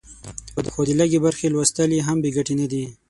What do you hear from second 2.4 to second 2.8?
نه